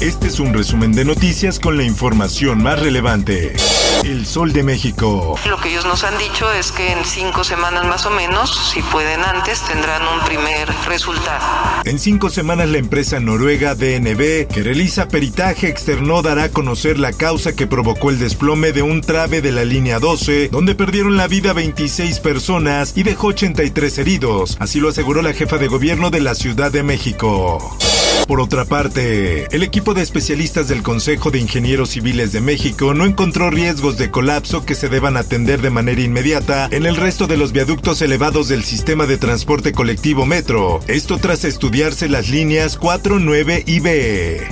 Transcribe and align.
Este 0.00 0.26
es 0.28 0.40
un 0.40 0.52
resumen 0.52 0.92
de 0.92 1.06
noticias 1.06 1.58
con 1.58 1.78
la 1.78 1.82
información 1.82 2.62
más 2.62 2.78
relevante. 2.78 3.56
El 4.04 4.26
Sol 4.26 4.52
de 4.52 4.62
México. 4.62 5.38
Lo 5.48 5.58
que 5.58 5.70
ellos 5.70 5.86
nos 5.86 6.04
han 6.04 6.18
dicho 6.18 6.52
es 6.52 6.70
que 6.70 6.92
en 6.92 7.02
cinco 7.02 7.44
semanas 7.44 7.86
más 7.86 8.04
o 8.04 8.10
menos, 8.10 8.70
si 8.74 8.82
pueden 8.82 9.20
antes, 9.22 9.62
tendrán 9.62 10.02
un 10.02 10.22
primer 10.26 10.68
resultado. 10.86 11.42
En 11.84 11.98
cinco 11.98 12.28
semanas 12.28 12.68
la 12.68 12.76
empresa 12.76 13.20
noruega 13.20 13.74
DNB, 13.74 14.46
que 14.48 14.62
realiza 14.62 15.08
peritaje 15.08 15.68
externo, 15.68 16.20
dará 16.20 16.44
a 16.44 16.48
conocer 16.50 16.98
la 16.98 17.14
causa 17.14 17.56
que 17.56 17.66
provocó 17.66 18.10
el 18.10 18.18
desplome 18.18 18.72
de 18.72 18.82
un 18.82 19.00
trave 19.00 19.40
de 19.40 19.52
la 19.52 19.64
línea 19.64 19.98
12, 19.98 20.50
donde 20.52 20.74
perdieron 20.74 21.16
la 21.16 21.26
vida 21.26 21.54
26 21.54 22.20
personas 22.20 22.92
y 22.96 23.02
dejó 23.02 23.28
83 23.28 23.96
heridos. 23.96 24.58
Así 24.60 24.78
lo 24.78 24.90
aseguró 24.90 25.22
la 25.22 25.32
jefa 25.32 25.56
de 25.56 25.68
gobierno 25.68 26.10
de 26.10 26.20
la 26.20 26.34
Ciudad 26.34 26.70
de 26.70 26.82
México. 26.82 27.76
Por 28.26 28.40
otra 28.40 28.64
parte, 28.64 29.46
el 29.54 29.62
equipo 29.62 29.94
de 29.94 30.02
especialistas 30.02 30.68
del 30.68 30.82
Consejo 30.82 31.30
de 31.30 31.38
Ingenieros 31.38 31.90
Civiles 31.90 32.32
de 32.32 32.40
México 32.40 32.92
no 32.92 33.04
encontró 33.04 33.50
riesgos 33.50 33.96
de 33.96 34.10
colapso 34.10 34.64
que 34.64 34.74
se 34.74 34.88
deban 34.88 35.16
atender 35.16 35.62
de 35.62 35.70
manera 35.70 36.00
inmediata 36.00 36.68
en 36.72 36.86
el 36.86 36.96
resto 36.96 37.26
de 37.26 37.36
los 37.36 37.52
viaductos 37.52 38.02
elevados 38.02 38.48
del 38.48 38.64
sistema 38.64 39.06
de 39.06 39.18
transporte 39.18 39.72
colectivo 39.72 40.26
Metro. 40.26 40.80
Esto 40.88 41.18
tras 41.18 41.44
estudiarse 41.44 42.08
las 42.08 42.28
líneas 42.28 42.76
4, 42.76 43.20
9 43.20 43.62
y 43.66 43.80
B. 43.80 44.48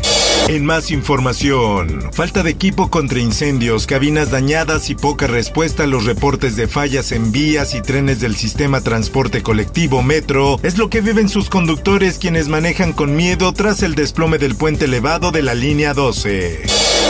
En 0.49 0.67
más 0.67 0.91
información, 0.91 2.11
falta 2.13 2.43
de 2.43 2.51
equipo 2.51 2.91
contra 2.91 3.19
incendios, 3.19 3.87
cabinas 3.87 4.31
dañadas 4.31 4.91
y 4.91 4.95
poca 4.95 5.27
respuesta 5.27 5.85
a 5.85 5.87
los 5.87 6.05
reportes 6.05 6.55
de 6.55 6.69
fallas 6.69 7.13
en 7.13 7.33
vías 7.33 7.75
y 7.75 7.81
trenes 7.81 8.21
del 8.21 8.37
sistema 8.37 8.83
transporte 8.83 9.43
colectivo 9.43 10.03
Metro 10.03 10.61
es 10.63 10.77
lo 10.77 10.91
que 10.91 11.01
viven 11.01 11.31
sus 11.31 11.49
conductores 11.49 12.19
quienes 12.19 12.49
manejan 12.49 12.93
con 12.93 13.17
miedo 13.17 13.54
tras 13.55 13.83
el 13.83 13.95
desplome 13.95 14.39
del 14.39 14.57
puente 14.57 14.87
elevado 14.87 15.31
de 15.31 15.43
la 15.43 15.55
línea 15.55 15.95
12. 15.95 16.63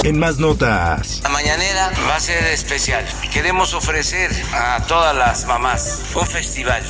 En 0.03 0.19
más 0.19 0.39
notas. 0.39 1.21
La 1.23 1.31
mañanera 1.31 1.91
va 2.07 2.17
a 2.17 2.21
ser 2.21 2.45
especial. 2.49 3.07
Queremos 3.33 3.73
ofrecer 3.73 4.31
a 4.53 4.83
todas 4.87 5.17
las 5.17 5.47
mamás 5.47 6.03
un 6.15 6.27
festival. 6.27 6.83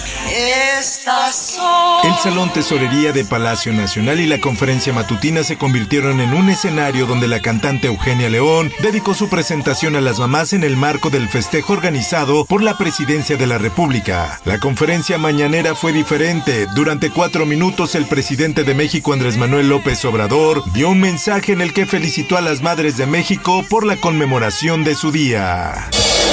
El 2.02 2.14
Salón 2.22 2.52
Tesorería 2.52 3.12
de 3.12 3.24
Palacio 3.24 3.72
Nacional 3.72 4.18
y 4.18 4.26
la 4.26 4.40
conferencia 4.40 4.92
matutina 4.92 5.44
se 5.44 5.56
convirtieron 5.56 6.20
en 6.20 6.34
un 6.34 6.50
escenario 6.50 7.06
donde 7.06 7.28
la 7.28 7.40
cantante 7.40 7.86
Eugenia 7.86 8.28
León 8.28 8.72
dedicó 8.80 9.14
su 9.14 9.28
presentación 9.28 9.94
a 9.94 10.00
las 10.00 10.18
mamás 10.18 10.52
en 10.52 10.64
el 10.64 10.76
marco 10.76 11.10
del 11.10 11.28
festejo 11.28 11.74
organizado 11.74 12.44
por 12.46 12.62
la 12.62 12.76
Presidencia 12.76 13.36
de 13.36 13.46
la 13.46 13.58
República. 13.58 14.40
La 14.44 14.58
conferencia 14.58 15.18
mañanera 15.18 15.76
fue 15.76 15.92
diferente. 15.92 16.66
Durante 16.74 17.10
cuatro 17.10 17.46
minutos 17.46 17.94
el 17.94 18.06
presidente 18.06 18.64
de 18.64 18.74
México 18.74 19.12
Andrés 19.12 19.36
Manuel 19.36 19.43
López 19.46 20.02
Obrador 20.06 20.62
dio 20.72 20.88
un 20.88 21.00
mensaje 21.00 21.52
en 21.52 21.60
el 21.60 21.74
que 21.74 21.84
felicitó 21.84 22.38
a 22.38 22.40
las 22.40 22.62
madres 22.62 22.96
de 22.96 23.06
México 23.06 23.62
por 23.68 23.84
la 23.84 23.96
conmemoración 23.96 24.84
de 24.84 24.94
su 24.94 25.12
día. 25.12 25.90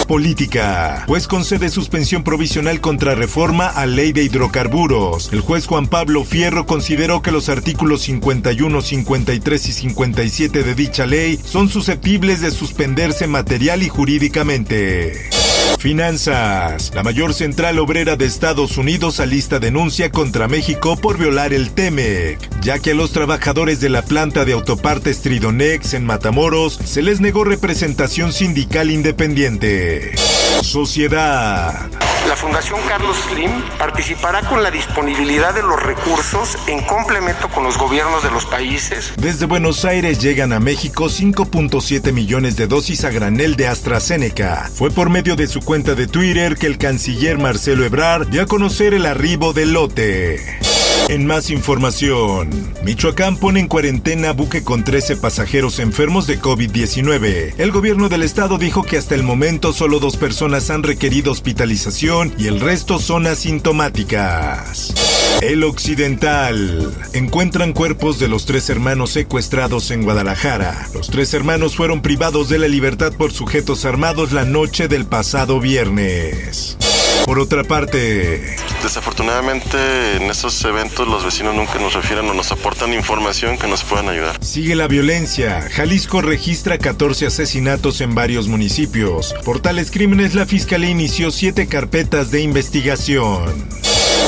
Política. 0.07 1.03
Juez 1.07 1.27
concede 1.27 1.69
suspensión 1.69 2.23
provisional 2.23 2.79
contra 2.79 3.13
reforma 3.13 3.67
a 3.67 3.85
ley 3.85 4.13
de 4.13 4.23
hidrocarburos. 4.23 5.31
El 5.33 5.41
juez 5.41 5.67
Juan 5.67 5.87
Pablo 5.87 6.23
Fierro 6.23 6.65
consideró 6.65 7.21
que 7.21 7.31
los 7.31 7.49
artículos 7.49 8.01
51, 8.03 8.81
53 8.81 9.67
y 9.67 9.71
57 9.73 10.63
de 10.63 10.75
dicha 10.75 11.05
ley 11.05 11.37
son 11.43 11.67
susceptibles 11.67 12.39
de 12.39 12.51
suspenderse 12.51 13.27
material 13.27 13.83
y 13.83 13.89
jurídicamente. 13.89 15.40
Finanzas. 15.79 16.91
La 16.93 17.03
mayor 17.03 17.33
central 17.33 17.79
obrera 17.79 18.15
de 18.15 18.25
Estados 18.25 18.77
Unidos 18.77 19.19
alista 19.19 19.59
denuncia 19.59 20.11
contra 20.11 20.47
México 20.47 20.95
por 20.95 21.17
violar 21.17 21.53
el 21.53 21.71
TEMEC, 21.71 22.39
ya 22.61 22.79
que 22.79 22.91
a 22.91 22.95
los 22.95 23.11
trabajadores 23.11 23.79
de 23.79 23.89
la 23.89 24.03
planta 24.03 24.45
de 24.45 24.53
autopartes 24.53 25.21
Tridonex 25.21 25.93
en 25.93 26.05
Matamoros 26.05 26.79
se 26.83 27.01
les 27.01 27.19
negó 27.19 27.43
representación 27.43 28.31
sindical 28.33 28.91
independiente. 28.91 30.15
Sociedad. 30.61 31.89
La 32.31 32.37
Fundación 32.37 32.79
Carlos 32.87 33.17
Slim 33.27 33.51
participará 33.77 34.41
con 34.47 34.63
la 34.63 34.71
disponibilidad 34.71 35.53
de 35.53 35.63
los 35.63 35.83
recursos 35.83 36.57
en 36.65 36.81
complemento 36.85 37.49
con 37.49 37.65
los 37.65 37.77
gobiernos 37.77 38.23
de 38.23 38.31
los 38.31 38.45
países. 38.45 39.11
Desde 39.17 39.45
Buenos 39.45 39.83
Aires 39.83 40.21
llegan 40.21 40.53
a 40.53 40.61
México 40.61 41.07
5.7 41.07 42.13
millones 42.13 42.55
de 42.55 42.67
dosis 42.67 43.03
a 43.03 43.09
granel 43.09 43.57
de 43.57 43.67
AstraZeneca. 43.67 44.71
Fue 44.73 44.91
por 44.91 45.09
medio 45.09 45.35
de 45.35 45.47
su 45.47 45.59
cuenta 45.59 45.93
de 45.93 46.07
Twitter 46.07 46.55
que 46.55 46.67
el 46.67 46.77
canciller 46.77 47.37
Marcelo 47.37 47.83
Ebrard 47.83 48.29
dio 48.29 48.43
a 48.43 48.45
conocer 48.45 48.93
el 48.93 49.07
arribo 49.07 49.51
del 49.51 49.73
lote. 49.73 50.70
En 51.11 51.25
más 51.25 51.49
información, 51.49 52.49
Michoacán 52.85 53.35
pone 53.35 53.59
en 53.59 53.67
cuarentena 53.67 54.31
buque 54.31 54.63
con 54.63 54.85
13 54.85 55.17
pasajeros 55.17 55.79
enfermos 55.79 56.25
de 56.25 56.39
COVID-19. 56.39 57.55
El 57.57 57.71
gobierno 57.71 58.07
del 58.07 58.23
estado 58.23 58.57
dijo 58.57 58.83
que 58.83 58.97
hasta 58.97 59.15
el 59.15 59.23
momento 59.23 59.73
solo 59.73 59.99
dos 59.99 60.15
personas 60.15 60.69
han 60.69 60.83
requerido 60.83 61.33
hospitalización 61.33 62.33
y 62.37 62.47
el 62.47 62.61
resto 62.61 62.97
son 62.97 63.27
asintomáticas. 63.27 65.20
El 65.39 65.63
Occidental. 65.63 66.93
Encuentran 67.13 67.73
cuerpos 67.73 68.19
de 68.19 68.27
los 68.27 68.45
tres 68.45 68.69
hermanos 68.69 69.11
secuestrados 69.11 69.89
en 69.91 70.03
Guadalajara. 70.03 70.89
Los 70.93 71.09
tres 71.09 71.33
hermanos 71.33 71.75
fueron 71.75 72.01
privados 72.01 72.49
de 72.49 72.59
la 72.59 72.67
libertad 72.67 73.13
por 73.13 73.31
sujetos 73.31 73.85
armados 73.85 74.33
la 74.33 74.45
noche 74.45 74.87
del 74.87 75.05
pasado 75.05 75.59
viernes. 75.59 76.77
Por 77.25 77.39
otra 77.39 77.63
parte, 77.63 78.55
desafortunadamente 78.81 79.77
en 80.17 80.23
estos 80.23 80.63
eventos 80.65 81.07
los 81.07 81.23
vecinos 81.23 81.55
nunca 81.55 81.79
nos 81.79 81.93
refieren 81.93 82.27
o 82.29 82.33
nos 82.33 82.51
aportan 82.51 82.93
información 82.93 83.57
que 83.57 83.67
nos 83.67 83.83
puedan 83.83 84.09
ayudar. 84.09 84.43
Sigue 84.43 84.75
la 84.75 84.87
violencia. 84.87 85.61
Jalisco 85.71 86.21
registra 86.21 86.77
14 86.77 87.27
asesinatos 87.27 88.01
en 88.01 88.15
varios 88.15 88.47
municipios. 88.47 89.35
Por 89.45 89.59
tales 89.59 89.91
crímenes 89.91 90.33
la 90.33 90.45
fiscalía 90.45 90.89
inició 90.89 91.31
siete 91.31 91.67
carpetas 91.67 92.31
de 92.31 92.41
investigación. 92.41 93.69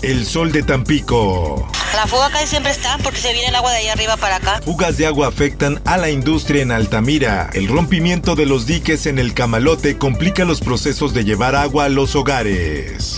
El 0.03 0.25
sol 0.25 0.52
de 0.52 0.64
Tampico. 0.64 1.66
La 1.96 2.06
fuga 2.08 2.30
casi 2.30 2.47
siempre 2.47 2.74
está 2.74 2.97
porque 2.97 3.19
se 3.19 3.31
viene 3.31 3.47
el 3.47 3.56
agua 3.56 3.72
de 3.72 3.78
ahí 3.78 3.88
arriba 3.88 4.18
para 4.18 4.36
acá. 4.36 4.62
Fugas 4.62 4.97
de 4.97 5.08
agua 5.08 5.30
afectan 5.30 5.81
a 5.86 5.96
la 5.96 6.09
industria 6.09 6.62
en 6.62 6.74
Altamira. 6.74 7.50
El 7.53 7.69
rompimiento 7.69 8.36
de 8.36 8.46
los 8.46 8.66
diques 8.66 9.06
en 9.06 9.18
el 9.18 9.34
Camalote 9.34 9.97
complica 9.97 10.44
los 10.44 10.59
procesos 10.59 11.13
de 11.13 11.24
llevar 11.24 11.56
agua 11.56 11.86
a 11.86 11.90
los 11.90 12.18
hogares. 12.18 13.18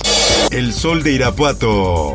El 0.52 0.74
sol 0.74 1.02
de 1.02 1.14
Irapuato. 1.14 2.14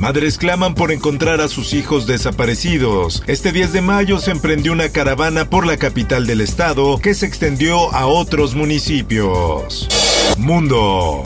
Madres 0.00 0.38
claman 0.38 0.74
por 0.74 0.92
encontrar 0.92 1.42
a 1.42 1.48
sus 1.48 1.74
hijos 1.74 2.06
desaparecidos. 2.06 3.22
Este 3.26 3.52
10 3.52 3.74
de 3.74 3.82
mayo 3.82 4.18
se 4.18 4.30
emprendió 4.30 4.72
una 4.72 4.88
caravana 4.88 5.50
por 5.50 5.66
la 5.66 5.76
capital 5.76 6.26
del 6.26 6.40
estado 6.40 6.98
que 6.98 7.12
se 7.12 7.26
extendió 7.26 7.92
a 7.92 8.06
otros 8.06 8.54
municipios. 8.54 9.86
Mundo. 10.38 11.22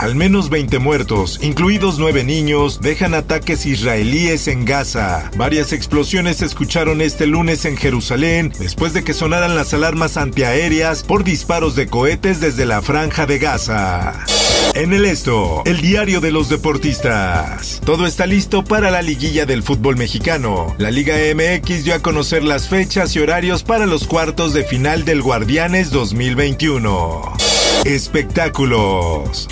Al 0.00 0.14
menos 0.14 0.48
20 0.48 0.78
muertos, 0.78 1.38
incluidos 1.42 1.98
9 1.98 2.24
niños, 2.24 2.80
dejan 2.80 3.12
ataques 3.12 3.66
israelíes 3.66 4.48
en 4.48 4.64
Gaza. 4.64 5.30
Varias 5.36 5.74
explosiones 5.74 6.38
se 6.38 6.46
escucharon 6.46 7.02
este 7.02 7.26
lunes 7.26 7.66
en 7.66 7.76
Jerusalén 7.76 8.50
después 8.58 8.94
de 8.94 9.04
que 9.04 9.12
sonaran 9.12 9.54
las 9.54 9.74
alarmas 9.74 10.16
antiaéreas 10.16 11.02
por 11.02 11.22
disparos 11.22 11.76
de 11.76 11.86
cohetes 11.86 12.40
desde 12.40 12.64
la 12.64 12.80
franja 12.80 13.26
de 13.26 13.38
Gaza. 13.40 14.24
En 14.72 14.94
el 14.94 15.04
esto, 15.04 15.62
el 15.66 15.82
diario 15.82 16.22
de 16.22 16.30
los 16.30 16.48
deportistas. 16.48 17.82
Todo 17.84 18.06
está 18.06 18.24
listo 18.24 18.64
para 18.64 18.90
la 18.90 19.02
liguilla 19.02 19.44
del 19.44 19.62
fútbol 19.62 19.98
mexicano. 19.98 20.74
La 20.78 20.90
Liga 20.90 21.16
MX 21.34 21.84
dio 21.84 21.94
a 21.94 21.98
conocer 21.98 22.42
las 22.42 22.68
fechas 22.68 23.14
y 23.16 23.18
horarios 23.18 23.64
para 23.64 23.84
los 23.84 24.06
cuartos 24.06 24.54
de 24.54 24.64
final 24.64 25.04
del 25.04 25.20
Guardianes 25.20 25.90
2021. 25.90 27.39
Espectáculos. 27.84 29.48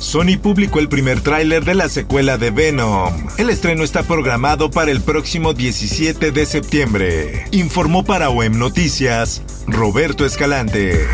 Sony 0.00 0.38
publicó 0.40 0.78
el 0.78 0.88
primer 0.88 1.20
tráiler 1.20 1.64
de 1.64 1.74
la 1.74 1.88
secuela 1.88 2.38
de 2.38 2.50
Venom. 2.50 3.12
El 3.38 3.50
estreno 3.50 3.82
está 3.82 4.04
programado 4.04 4.70
para 4.70 4.90
el 4.90 5.00
próximo 5.00 5.52
17 5.52 6.30
de 6.30 6.46
septiembre. 6.46 7.46
Informó 7.50 8.04
para 8.04 8.30
OEM 8.30 8.58
Noticias 8.58 9.42
Roberto 9.66 10.24
Escalante. 10.24 11.08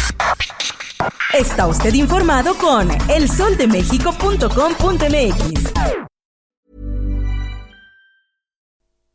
Está 1.32 1.66
usted 1.66 1.94
informado 1.94 2.54
con 2.56 2.90
elsoldemexico.com.mx. 3.08 5.61